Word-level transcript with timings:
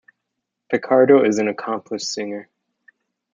Picardo 0.67 1.23
is 1.23 1.37
an 1.37 1.47
accomplished 1.47 2.07
singer. 2.11 2.49